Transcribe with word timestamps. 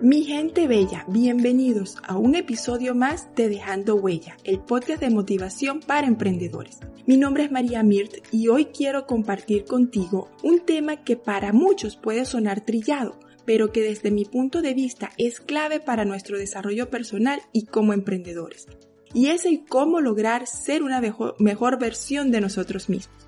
Mi 0.00 0.22
gente 0.22 0.68
bella, 0.68 1.04
bienvenidos 1.08 1.96
a 2.04 2.16
un 2.16 2.36
episodio 2.36 2.94
más 2.94 3.34
de 3.34 3.48
Dejando 3.48 3.96
Huella, 3.96 4.36
el 4.44 4.60
podcast 4.60 5.00
de 5.00 5.10
motivación 5.10 5.80
para 5.80 6.06
emprendedores. 6.06 6.78
Mi 7.06 7.16
nombre 7.16 7.42
es 7.42 7.50
María 7.50 7.82
Mirt 7.82 8.12
y 8.30 8.46
hoy 8.46 8.66
quiero 8.66 9.06
compartir 9.06 9.64
contigo 9.64 10.30
un 10.44 10.60
tema 10.60 11.02
que 11.02 11.16
para 11.16 11.52
muchos 11.52 11.96
puede 11.96 12.26
sonar 12.26 12.60
trillado, 12.60 13.18
pero 13.44 13.72
que 13.72 13.82
desde 13.82 14.12
mi 14.12 14.24
punto 14.24 14.62
de 14.62 14.72
vista 14.72 15.10
es 15.18 15.40
clave 15.40 15.80
para 15.80 16.04
nuestro 16.04 16.38
desarrollo 16.38 16.90
personal 16.90 17.42
y 17.52 17.64
como 17.66 17.92
emprendedores. 17.92 18.68
Y 19.14 19.30
es 19.30 19.46
el 19.46 19.64
cómo 19.68 20.00
lograr 20.00 20.46
ser 20.46 20.84
una 20.84 21.00
mejor, 21.00 21.34
mejor 21.40 21.76
versión 21.80 22.30
de 22.30 22.40
nosotros 22.40 22.88
mismos. 22.88 23.27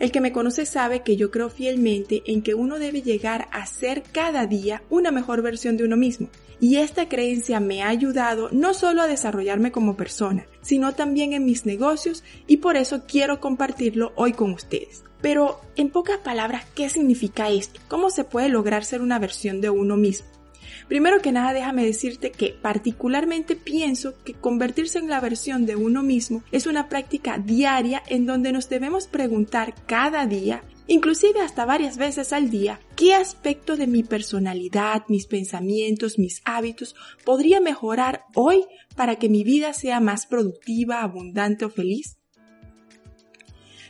El 0.00 0.10
que 0.12 0.22
me 0.22 0.32
conoce 0.32 0.64
sabe 0.64 1.02
que 1.02 1.18
yo 1.18 1.30
creo 1.30 1.50
fielmente 1.50 2.22
en 2.24 2.40
que 2.40 2.54
uno 2.54 2.78
debe 2.78 3.02
llegar 3.02 3.48
a 3.52 3.66
ser 3.66 4.02
cada 4.02 4.46
día 4.46 4.82
una 4.88 5.10
mejor 5.10 5.42
versión 5.42 5.76
de 5.76 5.84
uno 5.84 5.98
mismo. 5.98 6.30
Y 6.58 6.76
esta 6.76 7.06
creencia 7.06 7.60
me 7.60 7.82
ha 7.82 7.88
ayudado 7.88 8.48
no 8.50 8.72
solo 8.72 9.02
a 9.02 9.06
desarrollarme 9.06 9.72
como 9.72 9.98
persona, 9.98 10.46
sino 10.62 10.94
también 10.94 11.34
en 11.34 11.44
mis 11.44 11.66
negocios 11.66 12.24
y 12.46 12.58
por 12.58 12.78
eso 12.78 13.02
quiero 13.06 13.40
compartirlo 13.40 14.12
hoy 14.16 14.32
con 14.32 14.52
ustedes. 14.52 15.04
Pero, 15.20 15.60
en 15.76 15.90
pocas 15.90 16.16
palabras, 16.18 16.64
¿qué 16.74 16.88
significa 16.88 17.50
esto? 17.50 17.78
¿Cómo 17.86 18.08
se 18.08 18.24
puede 18.24 18.48
lograr 18.48 18.86
ser 18.86 19.02
una 19.02 19.18
versión 19.18 19.60
de 19.60 19.68
uno 19.68 19.98
mismo? 19.98 20.39
Primero 20.88 21.20
que 21.20 21.32
nada, 21.32 21.52
déjame 21.52 21.84
decirte 21.84 22.30
que 22.30 22.56
particularmente 22.60 23.56
pienso 23.56 24.14
que 24.24 24.34
convertirse 24.34 24.98
en 24.98 25.08
la 25.08 25.20
versión 25.20 25.66
de 25.66 25.76
uno 25.76 26.02
mismo 26.02 26.42
es 26.52 26.66
una 26.66 26.88
práctica 26.88 27.38
diaria 27.38 28.02
en 28.06 28.26
donde 28.26 28.52
nos 28.52 28.68
debemos 28.68 29.06
preguntar 29.06 29.74
cada 29.86 30.26
día 30.26 30.62
inclusive 30.90 31.40
hasta 31.40 31.64
varias 31.64 31.98
veces 31.98 32.32
al 32.32 32.50
día, 32.50 32.80
qué 32.96 33.14
aspecto 33.14 33.76
de 33.76 33.86
mi 33.86 34.02
personalidad, 34.02 35.04
mis 35.06 35.26
pensamientos, 35.26 36.18
mis 36.18 36.42
hábitos 36.44 36.96
podría 37.24 37.60
mejorar 37.60 38.24
hoy 38.34 38.64
para 38.96 39.14
que 39.14 39.28
mi 39.28 39.44
vida 39.44 39.72
sea 39.72 40.00
más 40.00 40.26
productiva, 40.26 41.02
abundante 41.02 41.64
o 41.64 41.70
feliz. 41.70 42.18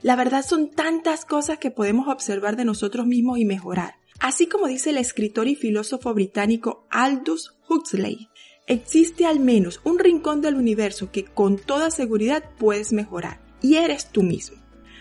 La 0.02 0.14
verdad 0.14 0.44
son 0.44 0.70
tantas 0.70 1.24
cosas 1.24 1.58
que 1.58 1.70
podemos 1.70 2.06
observar 2.08 2.56
de 2.56 2.66
nosotros 2.66 3.06
mismos 3.06 3.38
y 3.38 3.46
mejorar. 3.46 3.99
Así 4.20 4.46
como 4.46 4.68
dice 4.68 4.90
el 4.90 4.98
escritor 4.98 5.48
y 5.48 5.56
filósofo 5.56 6.12
británico 6.12 6.86
Aldous 6.90 7.56
Huxley, 7.68 8.28
existe 8.66 9.24
al 9.24 9.40
menos 9.40 9.80
un 9.82 9.98
rincón 9.98 10.42
del 10.42 10.56
universo 10.56 11.10
que 11.10 11.24
con 11.24 11.56
toda 11.56 11.90
seguridad 11.90 12.44
puedes 12.58 12.92
mejorar, 12.92 13.40
y 13.62 13.76
eres 13.76 14.10
tú 14.12 14.22
mismo. 14.22 14.58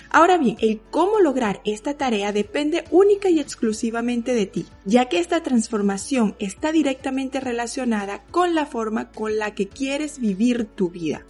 Ahora 0.09 0.37
bien, 0.37 0.55
el 0.61 0.79
cómo 0.89 1.19
lograr 1.19 1.61
esta 1.65 1.95
tarea 1.95 2.31
depende 2.31 2.85
única 2.91 3.29
y 3.29 3.41
exclusivamente 3.41 4.33
de 4.33 4.45
ti, 4.45 4.65
ya 4.85 5.09
que 5.09 5.19
esta 5.19 5.43
transformación 5.43 6.35
está 6.39 6.71
directamente 6.71 7.41
relacionada 7.41 8.23
con 8.31 8.55
la 8.55 8.65
forma 8.65 9.11
con 9.11 9.37
la 9.37 9.53
que 9.53 9.67
quieres 9.67 10.19
vivir 10.19 10.63
tu 10.63 10.89
vida. 10.89 11.25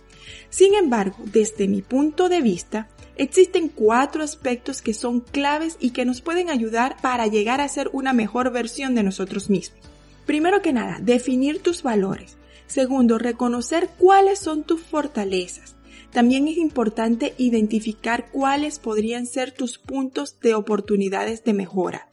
Sin 0.50 0.75
embargo, 0.75 1.17
desde 1.25 1.67
mi 1.67 1.81
punto 1.81 2.30
de 2.30 2.42
vista, 2.42 2.89
Existen 3.20 3.67
cuatro 3.67 4.23
aspectos 4.23 4.81
que 4.81 4.94
son 4.94 5.20
claves 5.20 5.75
y 5.81 5.89
que 5.89 6.06
nos 6.06 6.22
pueden 6.22 6.50
ayudar 6.50 6.95
para 7.02 7.28
llegar 7.28 7.59
a 7.59 7.67
ser 7.67 7.89
una 7.92 8.14
mejor 8.14 8.50
versión 8.50 8.95
de 8.95 9.03
nosotros 9.03 9.50
mismos. 9.50 9.81
Primero 10.25 10.62
que 10.62 10.72
nada, 10.72 11.00
definir 11.02 11.62
tus 11.62 11.84
valores. 11.84 12.38
Segundo, 12.66 13.17
reconocer 13.17 13.90
cuáles 13.97 14.40
son 14.40 14.64
tus 14.64 14.80
fortalezas. 14.80 15.75
También 16.14 16.47
es 16.47 16.56
importante 16.56 17.34
identificar 17.38 18.31
cuáles 18.31 18.80
podrían 18.80 19.25
ser 19.25 19.52
tus 19.52 19.80
puntos 19.80 20.40
de 20.40 20.56
oportunidades 20.56 21.44
de 21.44 21.52
mejora. 21.52 22.08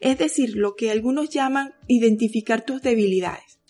Es 0.00 0.18
decir, 0.18 0.56
lo 0.56 0.76
que 0.76 0.90
algunos 0.90 1.30
llaman 1.30 1.72
identificar 1.86 2.66
tus 2.66 2.82
debilidades. 2.82 3.60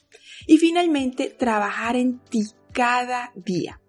Y 0.49 0.59
finalmente, 0.59 1.29
trabajar 1.29 1.95
en 1.95 2.19
ti 2.19 2.47
cada 2.73 3.33
día. 3.35 3.81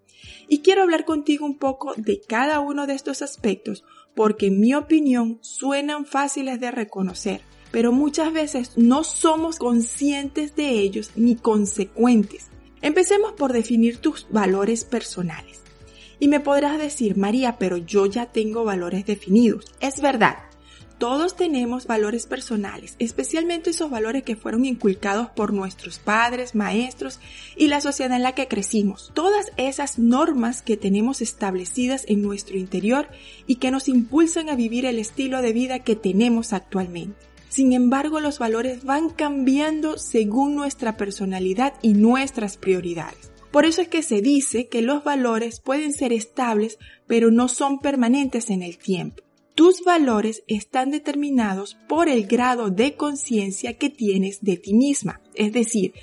Y 0.47 0.59
quiero 0.59 0.83
hablar 0.83 1.05
contigo 1.05 1.45
un 1.45 1.57
poco 1.57 1.93
de 1.95 2.21
cada 2.21 2.59
uno 2.59 2.87
de 2.87 2.93
estos 2.93 3.21
aspectos 3.21 3.83
porque 4.15 4.47
en 4.47 4.59
mi 4.59 4.73
opinión 4.73 5.39
suenan 5.41 6.05
fáciles 6.05 6.59
de 6.59 6.71
reconocer, 6.71 7.41
pero 7.71 7.91
muchas 7.91 8.33
veces 8.33 8.77
no 8.77 9.03
somos 9.03 9.57
conscientes 9.57 10.55
de 10.55 10.69
ellos 10.69 11.11
ni 11.15 11.35
consecuentes. 11.35 12.47
Empecemos 12.81 13.33
por 13.33 13.53
definir 13.53 13.97
tus 13.97 14.27
valores 14.29 14.83
personales. 14.83 15.61
Y 16.19 16.27
me 16.27 16.39
podrás 16.39 16.77
decir, 16.77 17.17
María, 17.17 17.57
pero 17.57 17.77
yo 17.77 18.05
ya 18.05 18.27
tengo 18.27 18.63
valores 18.63 19.05
definidos. 19.05 19.65
Es 19.79 20.01
verdad, 20.01 20.37
todos 21.01 21.35
tenemos 21.35 21.87
valores 21.87 22.27
personales, 22.27 22.95
especialmente 22.99 23.71
esos 23.71 23.89
valores 23.89 24.21
que 24.21 24.35
fueron 24.35 24.65
inculcados 24.65 25.29
por 25.29 25.51
nuestros 25.51 25.97
padres, 25.97 26.53
maestros 26.53 27.19
y 27.57 27.69
la 27.69 27.81
sociedad 27.81 28.15
en 28.15 28.21
la 28.21 28.35
que 28.35 28.47
crecimos. 28.47 29.11
Todas 29.15 29.47
esas 29.57 29.97
normas 29.97 30.61
que 30.61 30.77
tenemos 30.77 31.23
establecidas 31.23 32.05
en 32.07 32.21
nuestro 32.21 32.55
interior 32.55 33.07
y 33.47 33.55
que 33.55 33.71
nos 33.71 33.87
impulsan 33.87 34.47
a 34.49 34.55
vivir 34.55 34.85
el 34.85 34.99
estilo 34.99 35.41
de 35.41 35.53
vida 35.53 35.79
que 35.79 35.95
tenemos 35.95 36.53
actualmente. 36.53 37.17
Sin 37.49 37.73
embargo, 37.73 38.19
los 38.19 38.37
valores 38.37 38.83
van 38.83 39.09
cambiando 39.09 39.97
según 39.97 40.55
nuestra 40.55 40.97
personalidad 40.97 41.73
y 41.81 41.93
nuestras 41.93 42.57
prioridades. 42.57 43.31
Por 43.49 43.65
eso 43.65 43.81
es 43.81 43.87
que 43.87 44.03
se 44.03 44.21
dice 44.21 44.67
que 44.67 44.83
los 44.83 45.03
valores 45.03 45.61
pueden 45.61 45.93
ser 45.93 46.13
estables, 46.13 46.77
pero 47.07 47.31
no 47.31 47.47
son 47.47 47.79
permanentes 47.79 48.51
en 48.51 48.61
el 48.61 48.77
tiempo. 48.77 49.20
Tus 49.61 49.83
valores 49.83 50.43
están 50.47 50.89
determinados 50.89 51.77
por 51.87 52.09
el 52.09 52.25
grado 52.25 52.71
de 52.71 52.95
conciencia 52.95 53.77
que 53.77 53.91
tienes 53.91 54.41
de 54.41 54.57
ti 54.57 54.73
misma. 54.73 55.21
Es 55.35 55.53
decir, 55.53 55.93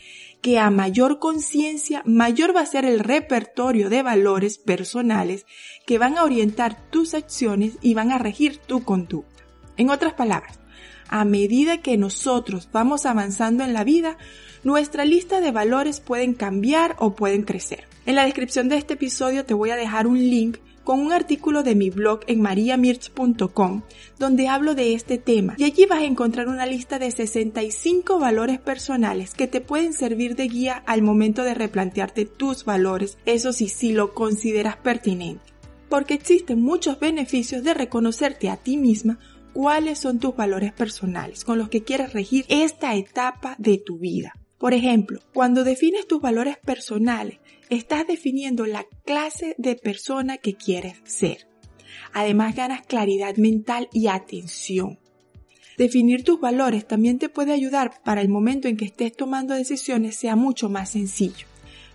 que 0.40 0.60
a 0.60 0.70
mayor 0.70 1.18
conciencia, 1.18 2.04
mayor 2.06 2.54
va 2.54 2.60
a 2.60 2.66
ser 2.66 2.84
el 2.84 3.00
repertorio 3.00 3.90
de 3.90 4.04
valores 4.04 4.58
personales 4.58 5.44
que 5.86 5.98
van 5.98 6.16
a 6.16 6.22
orientar 6.22 6.88
tus 6.90 7.14
acciones 7.14 7.78
y 7.82 7.94
van 7.94 8.12
a 8.12 8.18
regir 8.18 8.58
tu 8.58 8.84
conducta. 8.84 9.42
En 9.76 9.90
otras 9.90 10.12
palabras, 10.12 10.60
a 11.08 11.24
medida 11.24 11.78
que 11.78 11.96
nosotros 11.96 12.68
vamos 12.72 13.06
avanzando 13.06 13.64
en 13.64 13.72
la 13.72 13.82
vida, 13.82 14.18
nuestra 14.62 15.04
lista 15.04 15.40
de 15.40 15.50
valores 15.50 15.98
pueden 15.98 16.34
cambiar 16.34 16.94
o 17.00 17.16
pueden 17.16 17.42
crecer. 17.42 17.88
En 18.06 18.14
la 18.14 18.24
descripción 18.24 18.68
de 18.68 18.76
este 18.76 18.94
episodio 18.94 19.44
te 19.44 19.54
voy 19.54 19.70
a 19.70 19.76
dejar 19.76 20.06
un 20.06 20.20
link 20.20 20.58
con 20.88 21.00
un 21.00 21.12
artículo 21.12 21.64
de 21.64 21.74
mi 21.74 21.90
blog 21.90 22.20
en 22.28 22.40
mariamirch.com 22.40 23.82
donde 24.18 24.48
hablo 24.48 24.74
de 24.74 24.94
este 24.94 25.18
tema 25.18 25.54
y 25.58 25.64
allí 25.64 25.84
vas 25.84 25.98
a 25.98 26.06
encontrar 26.06 26.48
una 26.48 26.64
lista 26.64 26.98
de 26.98 27.10
65 27.10 28.18
valores 28.18 28.58
personales 28.58 29.34
que 29.34 29.46
te 29.46 29.60
pueden 29.60 29.92
servir 29.92 30.34
de 30.34 30.48
guía 30.48 30.82
al 30.86 31.02
momento 31.02 31.42
de 31.42 31.52
replantearte 31.52 32.24
tus 32.24 32.64
valores, 32.64 33.18
eso 33.26 33.52
sí, 33.52 33.68
si 33.68 33.92
lo 33.92 34.14
consideras 34.14 34.78
pertinente. 34.78 35.52
Porque 35.90 36.14
existen 36.14 36.62
muchos 36.62 36.98
beneficios 36.98 37.62
de 37.62 37.74
reconocerte 37.74 38.48
a 38.48 38.56
ti 38.56 38.78
misma 38.78 39.18
cuáles 39.52 39.98
son 39.98 40.18
tus 40.18 40.36
valores 40.36 40.72
personales 40.72 41.44
con 41.44 41.58
los 41.58 41.68
que 41.68 41.84
quieres 41.84 42.14
regir 42.14 42.46
esta 42.48 42.94
etapa 42.94 43.56
de 43.58 43.76
tu 43.76 43.98
vida. 43.98 44.32
Por 44.56 44.72
ejemplo, 44.72 45.20
cuando 45.34 45.64
defines 45.64 46.06
tus 46.08 46.22
valores 46.22 46.56
personales, 46.56 47.40
estás 47.70 48.06
definiendo 48.06 48.66
la 48.66 48.86
clase 49.04 49.54
de 49.58 49.76
persona 49.76 50.38
que 50.38 50.54
quieres 50.54 50.98
ser. 51.04 51.46
Además 52.12 52.56
ganas 52.56 52.86
claridad 52.86 53.36
mental 53.36 53.88
y 53.92 54.06
atención. 54.06 54.98
Definir 55.76 56.24
tus 56.24 56.40
valores 56.40 56.86
también 56.88 57.18
te 57.18 57.28
puede 57.28 57.52
ayudar 57.52 58.02
para 58.02 58.20
el 58.20 58.28
momento 58.28 58.66
en 58.66 58.76
que 58.76 58.84
estés 58.84 59.14
tomando 59.14 59.54
decisiones 59.54 60.16
sea 60.16 60.34
mucho 60.34 60.68
más 60.68 60.90
sencillo. 60.90 61.46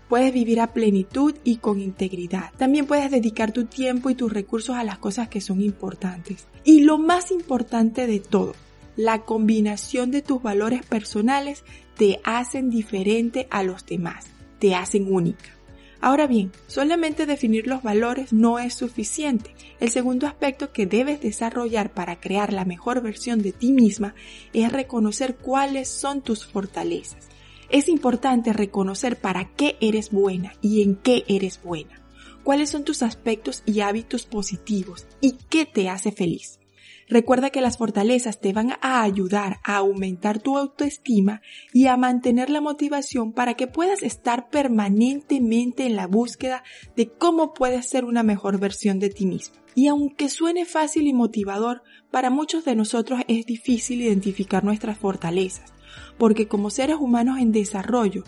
Puedes 0.07 0.33
vivir 0.33 0.61
a 0.61 0.73
plenitud 0.73 1.35
y 1.43 1.57
con 1.57 1.81
integridad. 1.81 2.51
También 2.57 2.85
puedes 2.85 3.09
dedicar 3.09 3.51
tu 3.51 3.65
tiempo 3.65 4.09
y 4.09 4.15
tus 4.15 4.31
recursos 4.31 4.75
a 4.75 4.83
las 4.83 4.99
cosas 4.99 5.27
que 5.27 5.41
son 5.41 5.59
importantes. 5.59 6.47
Y 6.63 6.81
lo 6.81 6.97
más 6.97 7.31
importante 7.31 8.07
de 8.07 8.19
todo, 8.19 8.53
la 8.95 9.23
combinación 9.23 10.11
de 10.11 10.21
tus 10.21 10.41
valores 10.41 10.85
personales 10.85 11.63
te 11.97 12.19
hacen 12.23 12.69
diferente 12.69 13.47
a 13.49 13.63
los 13.63 13.85
demás, 13.85 14.27
te 14.59 14.75
hacen 14.75 15.11
única. 15.11 15.62
Ahora 16.03 16.27
bien, 16.27 16.51
solamente 16.67 17.25
definir 17.25 17.65
los 17.65 17.81
valores 17.81 18.33
no 18.33 18.59
es 18.59 18.73
suficiente. 18.73 19.55
El 19.79 19.89
segundo 19.89 20.27
aspecto 20.27 20.73
que 20.73 20.85
debes 20.85 21.21
desarrollar 21.21 21.93
para 21.93 22.19
crear 22.19 22.51
la 22.51 22.65
mejor 22.65 23.01
versión 23.01 23.41
de 23.41 23.53
ti 23.53 23.71
misma 23.71 24.13
es 24.51 24.69
reconocer 24.69 25.37
cuáles 25.37 25.87
son 25.87 26.21
tus 26.21 26.45
fortalezas. 26.45 27.29
Es 27.69 27.87
importante 27.87 28.51
reconocer 28.51 29.15
para 29.15 29.45
qué 29.55 29.77
eres 29.79 30.11
buena 30.11 30.51
y 30.59 30.81
en 30.81 30.97
qué 30.97 31.23
eres 31.29 31.63
buena. 31.63 32.01
Cuáles 32.43 32.69
son 32.69 32.83
tus 32.83 33.01
aspectos 33.01 33.63
y 33.65 33.79
hábitos 33.79 34.25
positivos 34.25 35.07
y 35.21 35.37
qué 35.49 35.65
te 35.65 35.87
hace 35.87 36.11
feliz. 36.11 36.59
Recuerda 37.07 37.49
que 37.49 37.61
las 37.61 37.77
fortalezas 37.77 38.39
te 38.39 38.53
van 38.53 38.71
a 38.81 39.01
ayudar 39.01 39.59
a 39.63 39.77
aumentar 39.77 40.39
tu 40.39 40.57
autoestima 40.57 41.41
y 41.73 41.87
a 41.87 41.97
mantener 41.97 42.49
la 42.49 42.61
motivación 42.61 43.33
para 43.33 43.55
que 43.55 43.67
puedas 43.67 44.03
estar 44.03 44.49
permanentemente 44.49 45.85
en 45.85 45.95
la 45.95 46.07
búsqueda 46.07 46.63
de 46.95 47.09
cómo 47.09 47.53
puedes 47.53 47.89
ser 47.89 48.05
una 48.05 48.23
mejor 48.23 48.59
versión 48.59 48.99
de 48.99 49.09
ti 49.09 49.25
mismo. 49.25 49.57
Y 49.75 49.87
aunque 49.87 50.29
suene 50.29 50.65
fácil 50.65 51.07
y 51.07 51.13
motivador, 51.13 51.81
para 52.11 52.29
muchos 52.29 52.63
de 52.63 52.75
nosotros 52.75 53.21
es 53.27 53.45
difícil 53.45 54.01
identificar 54.01 54.63
nuestras 54.63 54.97
fortalezas, 54.97 55.73
porque 56.17 56.47
como 56.47 56.69
seres 56.69 56.97
humanos 56.99 57.39
en 57.39 57.51
desarrollo 57.51 58.23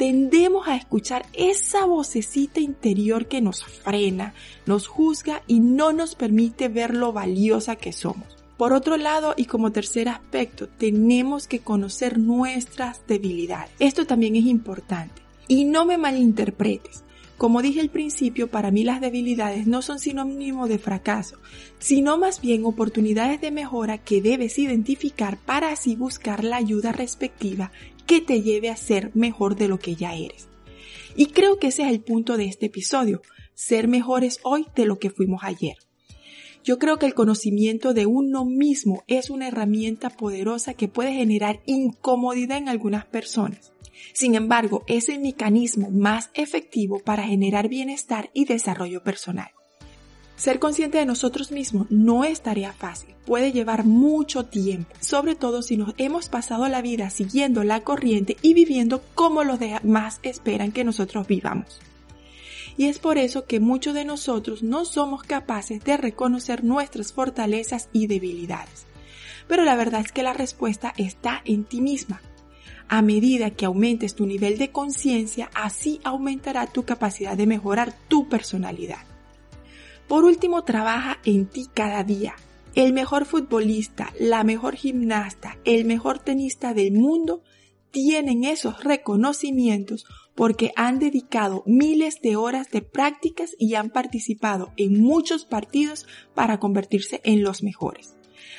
tendemos 0.00 0.66
a 0.66 0.76
escuchar 0.76 1.26
esa 1.34 1.84
vocecita 1.84 2.58
interior 2.58 3.26
que 3.26 3.42
nos 3.42 3.62
frena, 3.62 4.32
nos 4.64 4.86
juzga 4.86 5.42
y 5.46 5.60
no 5.60 5.92
nos 5.92 6.14
permite 6.14 6.68
ver 6.68 6.96
lo 6.96 7.12
valiosa 7.12 7.76
que 7.76 7.92
somos. 7.92 8.24
Por 8.56 8.72
otro 8.72 8.96
lado, 8.96 9.34
y 9.36 9.44
como 9.44 9.72
tercer 9.72 10.08
aspecto, 10.08 10.68
tenemos 10.68 11.46
que 11.46 11.58
conocer 11.58 12.18
nuestras 12.18 13.06
debilidades. 13.06 13.72
Esto 13.78 14.06
también 14.06 14.36
es 14.36 14.46
importante. 14.46 15.20
Y 15.48 15.66
no 15.66 15.84
me 15.84 15.98
malinterpretes. 15.98 17.04
Como 17.36 17.60
dije 17.60 17.80
al 17.80 17.90
principio, 17.90 18.50
para 18.50 18.70
mí 18.70 18.84
las 18.84 19.02
debilidades 19.02 19.66
no 19.66 19.82
son 19.82 19.98
sinónimo 19.98 20.66
de 20.66 20.78
fracaso, 20.78 21.38
sino 21.78 22.16
más 22.18 22.40
bien 22.40 22.64
oportunidades 22.64 23.40
de 23.40 23.50
mejora 23.50 23.98
que 23.98 24.20
debes 24.22 24.58
identificar 24.58 25.38
para 25.38 25.72
así 25.72 25.94
buscar 25.96 26.44
la 26.44 26.56
ayuda 26.56 26.92
respectiva 26.92 27.70
que 28.10 28.20
te 28.20 28.42
lleve 28.42 28.70
a 28.70 28.76
ser 28.76 29.12
mejor 29.14 29.54
de 29.54 29.68
lo 29.68 29.78
que 29.78 29.94
ya 29.94 30.16
eres. 30.16 30.48
Y 31.14 31.26
creo 31.26 31.60
que 31.60 31.68
ese 31.68 31.84
es 31.84 31.90
el 31.90 32.00
punto 32.00 32.36
de 32.36 32.46
este 32.46 32.66
episodio, 32.66 33.22
ser 33.54 33.86
mejores 33.86 34.40
hoy 34.42 34.66
de 34.74 34.84
lo 34.84 34.98
que 34.98 35.10
fuimos 35.10 35.44
ayer. 35.44 35.76
Yo 36.64 36.80
creo 36.80 36.98
que 36.98 37.06
el 37.06 37.14
conocimiento 37.14 37.94
de 37.94 38.06
uno 38.06 38.44
mismo 38.44 39.04
es 39.06 39.30
una 39.30 39.46
herramienta 39.46 40.10
poderosa 40.10 40.74
que 40.74 40.88
puede 40.88 41.12
generar 41.12 41.60
incomodidad 41.66 42.58
en 42.58 42.68
algunas 42.68 43.04
personas. 43.04 43.70
Sin 44.12 44.34
embargo, 44.34 44.82
es 44.88 45.08
el 45.08 45.20
mecanismo 45.20 45.92
más 45.92 46.30
efectivo 46.34 46.98
para 46.98 47.22
generar 47.22 47.68
bienestar 47.68 48.30
y 48.34 48.44
desarrollo 48.44 49.04
personal. 49.04 49.52
Ser 50.40 50.58
consciente 50.58 50.96
de 50.96 51.04
nosotros 51.04 51.52
mismos 51.52 51.86
no 51.90 52.24
es 52.24 52.40
tarea 52.40 52.72
fácil, 52.72 53.14
puede 53.26 53.52
llevar 53.52 53.84
mucho 53.84 54.46
tiempo, 54.46 54.90
sobre 54.98 55.34
todo 55.34 55.60
si 55.60 55.76
nos 55.76 55.92
hemos 55.98 56.30
pasado 56.30 56.66
la 56.68 56.80
vida 56.80 57.10
siguiendo 57.10 57.62
la 57.62 57.82
corriente 57.82 58.38
y 58.40 58.54
viviendo 58.54 59.02
como 59.14 59.44
los 59.44 59.58
demás 59.58 60.18
esperan 60.22 60.72
que 60.72 60.82
nosotros 60.82 61.26
vivamos. 61.26 61.78
Y 62.78 62.86
es 62.86 62.98
por 62.98 63.18
eso 63.18 63.44
que 63.44 63.60
muchos 63.60 63.92
de 63.92 64.06
nosotros 64.06 64.62
no 64.62 64.86
somos 64.86 65.24
capaces 65.24 65.84
de 65.84 65.98
reconocer 65.98 66.64
nuestras 66.64 67.12
fortalezas 67.12 67.90
y 67.92 68.06
debilidades. 68.06 68.86
Pero 69.46 69.66
la 69.66 69.76
verdad 69.76 70.00
es 70.00 70.10
que 70.10 70.22
la 70.22 70.32
respuesta 70.32 70.94
está 70.96 71.42
en 71.44 71.64
ti 71.64 71.82
misma. 71.82 72.22
A 72.88 73.02
medida 73.02 73.50
que 73.50 73.66
aumentes 73.66 74.14
tu 74.14 74.24
nivel 74.24 74.56
de 74.56 74.72
conciencia, 74.72 75.50
así 75.54 76.00
aumentará 76.02 76.66
tu 76.66 76.86
capacidad 76.86 77.36
de 77.36 77.46
mejorar 77.46 77.92
tu 78.08 78.26
personalidad. 78.30 79.09
Por 80.10 80.24
último, 80.24 80.64
trabaja 80.64 81.18
en 81.24 81.46
ti 81.46 81.68
cada 81.72 82.02
día. 82.02 82.34
El 82.74 82.92
mejor 82.92 83.26
futbolista, 83.26 84.12
la 84.18 84.42
mejor 84.42 84.74
gimnasta, 84.74 85.56
el 85.64 85.84
mejor 85.84 86.18
tenista 86.18 86.74
del 86.74 86.94
mundo 86.94 87.44
tienen 87.92 88.42
esos 88.42 88.82
reconocimientos 88.82 90.06
porque 90.34 90.72
han 90.74 90.98
dedicado 90.98 91.62
miles 91.64 92.20
de 92.22 92.34
horas 92.34 92.70
de 92.72 92.82
prácticas 92.82 93.54
y 93.56 93.76
han 93.76 93.90
participado 93.90 94.72
en 94.76 95.00
muchos 95.00 95.44
partidos 95.44 96.08
para 96.34 96.58
convertirse 96.58 97.20
en 97.22 97.44
los 97.44 97.62
mejores. 97.62 98.16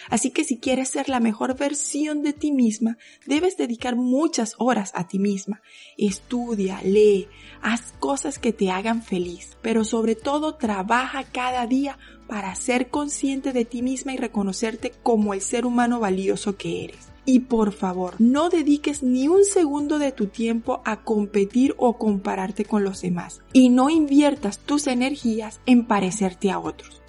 Así 0.10 0.31
que 0.31 0.44
si 0.44 0.57
quieres 0.57 0.89
ser 0.89 1.10
la 1.10 1.19
mejor 1.19 1.57
versión 1.57 2.22
de 2.22 2.33
ti 2.33 2.51
misma, 2.51 2.98
debes 3.25 3.57
dedicar 3.57 3.95
muchas 3.95 4.56
horas 4.57 4.92
a 4.95 5.07
ti 5.07 5.19
misma. 5.19 5.62
Estudia, 5.98 6.81
lee, 6.83 7.28
haz 7.62 7.94
cosas 8.00 8.39
que 8.39 8.54
te 8.54 8.72
hagan 8.72 9.04
feliz, 9.04 9.57
pero 9.62 9.83
sobre 9.83 10.16
todo 10.16 10.56
trabaja 10.56 11.24
cada 11.24 11.68
día 11.68 11.98
para 12.28 12.56
ser 12.56 12.89
consciente 12.89 13.51
de 13.54 13.66
ti 13.66 13.81
misma 13.81 14.13
y 14.13 14.18
reconocerte 14.18 14.94
como 15.04 15.33
el 15.33 15.42
ser 15.42 15.66
humano 15.66 16.00
valioso 16.00 16.56
que 16.56 16.86
eres. 16.86 17.12
Y 17.25 17.42
por 17.42 17.72
favor, 17.72 18.16
no 18.19 18.50
dediques 18.50 19.04
ni 19.04 19.28
un 19.28 19.45
segundo 19.45 20.00
de 20.00 20.12
tu 20.12 20.28
tiempo 20.28 20.81
a 20.86 21.04
competir 21.04 21.75
o 21.78 21.98
compararte 21.98 22.66
con 22.66 22.83
los 22.83 23.01
demás. 23.01 23.42
Y 23.54 23.69
no 23.69 23.89
inviertas 23.89 24.60
tus 24.60 24.88
energías 24.88 25.62
en 25.66 25.86
parecerte 25.86 26.51
a 26.51 26.60
otros. 26.60 27.00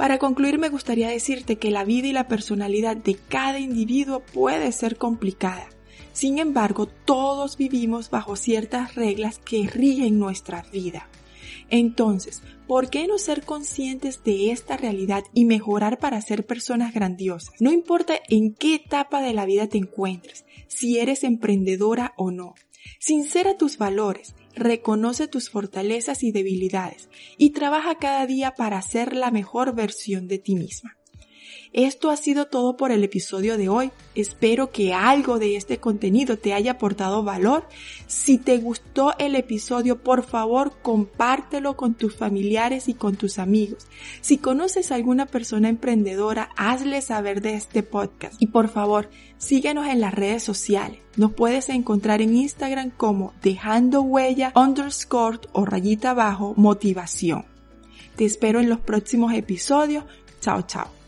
Para 0.00 0.16
concluir 0.16 0.58
me 0.58 0.70
gustaría 0.70 1.10
decirte 1.10 1.56
que 1.56 1.70
la 1.70 1.84
vida 1.84 2.08
y 2.08 2.14
la 2.14 2.26
personalidad 2.26 2.96
de 2.96 3.16
cada 3.16 3.58
individuo 3.58 4.20
puede 4.20 4.72
ser 4.72 4.96
complicada. 4.96 5.68
Sin 6.14 6.38
embargo, 6.38 6.86
todos 6.86 7.58
vivimos 7.58 8.08
bajo 8.08 8.34
ciertas 8.34 8.94
reglas 8.94 9.38
que 9.44 9.68
rigen 9.68 10.18
nuestra 10.18 10.62
vida. 10.72 11.06
Entonces, 11.68 12.40
¿por 12.66 12.88
qué 12.88 13.06
no 13.06 13.18
ser 13.18 13.44
conscientes 13.44 14.24
de 14.24 14.52
esta 14.52 14.78
realidad 14.78 15.22
y 15.34 15.44
mejorar 15.44 15.98
para 15.98 16.22
ser 16.22 16.46
personas 16.46 16.94
grandiosas? 16.94 17.52
No 17.60 17.70
importa 17.70 18.14
en 18.30 18.54
qué 18.54 18.76
etapa 18.76 19.20
de 19.20 19.34
la 19.34 19.44
vida 19.44 19.66
te 19.66 19.76
encuentres, 19.76 20.46
si 20.66 20.98
eres 20.98 21.24
emprendedora 21.24 22.14
o 22.16 22.30
no. 22.30 22.54
Sincera 22.98 23.56
tus 23.56 23.78
valores, 23.78 24.34
reconoce 24.54 25.28
tus 25.28 25.50
fortalezas 25.50 26.22
y 26.22 26.32
debilidades 26.32 27.08
y 27.38 27.50
trabaja 27.50 27.96
cada 27.96 28.26
día 28.26 28.54
para 28.54 28.80
ser 28.82 29.14
la 29.14 29.30
mejor 29.30 29.74
versión 29.74 30.28
de 30.28 30.38
ti 30.38 30.54
misma. 30.54 30.99
Esto 31.72 32.10
ha 32.10 32.16
sido 32.16 32.46
todo 32.46 32.76
por 32.76 32.90
el 32.90 33.04
episodio 33.04 33.56
de 33.56 33.68
hoy. 33.68 33.92
Espero 34.16 34.72
que 34.72 34.92
algo 34.92 35.38
de 35.38 35.56
este 35.56 35.78
contenido 35.78 36.36
te 36.36 36.52
haya 36.52 36.72
aportado 36.72 37.22
valor. 37.22 37.68
Si 38.08 38.38
te 38.38 38.58
gustó 38.58 39.12
el 39.18 39.36
episodio, 39.36 40.02
por 40.02 40.24
favor, 40.24 40.72
compártelo 40.82 41.76
con 41.76 41.94
tus 41.94 42.16
familiares 42.16 42.88
y 42.88 42.94
con 42.94 43.14
tus 43.14 43.38
amigos. 43.38 43.86
Si 44.20 44.38
conoces 44.38 44.90
a 44.90 44.96
alguna 44.96 45.26
persona 45.26 45.68
emprendedora, 45.68 46.50
hazle 46.56 47.02
saber 47.02 47.40
de 47.40 47.54
este 47.54 47.84
podcast. 47.84 48.34
Y 48.42 48.48
por 48.48 48.68
favor, 48.68 49.08
síguenos 49.38 49.86
en 49.86 50.00
las 50.00 50.12
redes 50.12 50.42
sociales. 50.42 50.98
Nos 51.16 51.32
puedes 51.32 51.68
encontrar 51.68 52.20
en 52.20 52.34
Instagram 52.34 52.90
como 52.90 53.32
dejando 53.42 54.02
huella 54.02 54.52
underscore 54.56 55.38
o 55.52 55.64
rayita 55.64 56.10
abajo 56.10 56.54
motivación. 56.56 57.44
Te 58.16 58.24
espero 58.24 58.58
en 58.58 58.68
los 58.68 58.80
próximos 58.80 59.32
episodios. 59.34 60.04
Chao, 60.40 60.62
chao. 60.62 60.99